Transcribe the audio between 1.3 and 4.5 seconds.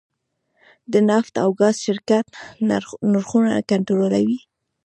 او ګاز شرکت نرخونه کنټرولوي؟